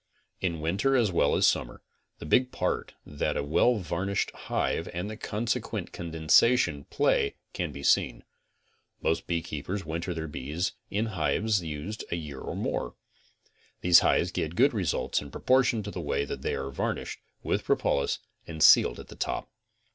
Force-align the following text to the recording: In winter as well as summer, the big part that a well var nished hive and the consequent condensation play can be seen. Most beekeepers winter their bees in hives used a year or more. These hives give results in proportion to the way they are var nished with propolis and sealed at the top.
In 0.39 0.61
winter 0.61 0.95
as 0.95 1.11
well 1.11 1.35
as 1.35 1.45
summer, 1.45 1.83
the 2.17 2.25
big 2.25 2.51
part 2.51 2.95
that 3.05 3.37
a 3.37 3.43
well 3.43 3.75
var 3.77 4.03
nished 4.07 4.31
hive 4.33 4.89
and 4.95 5.07
the 5.07 5.15
consequent 5.15 5.93
condensation 5.93 6.85
play 6.85 7.35
can 7.53 7.71
be 7.71 7.83
seen. 7.83 8.23
Most 9.03 9.27
beekeepers 9.27 9.85
winter 9.85 10.15
their 10.15 10.27
bees 10.27 10.71
in 10.89 11.05
hives 11.05 11.61
used 11.61 12.03
a 12.09 12.15
year 12.15 12.39
or 12.39 12.55
more. 12.55 12.95
These 13.81 13.99
hives 13.99 14.31
give 14.31 14.57
results 14.73 15.21
in 15.21 15.29
proportion 15.29 15.83
to 15.83 15.91
the 15.91 16.01
way 16.01 16.25
they 16.25 16.55
are 16.55 16.71
var 16.71 16.95
nished 16.95 17.17
with 17.43 17.63
propolis 17.63 18.17
and 18.47 18.63
sealed 18.63 18.99
at 18.99 19.07
the 19.09 19.15
top. 19.15 19.51